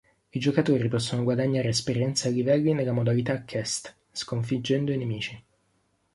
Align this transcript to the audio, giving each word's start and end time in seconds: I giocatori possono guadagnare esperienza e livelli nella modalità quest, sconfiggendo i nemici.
I 0.33 0.39
giocatori 0.39 0.87
possono 0.87 1.21
guadagnare 1.21 1.67
esperienza 1.69 2.27
e 2.27 2.31
livelli 2.31 2.73
nella 2.73 2.91
modalità 2.91 3.39
quest, 3.43 3.95
sconfiggendo 4.11 4.91
i 4.91 4.97
nemici. 4.97 5.39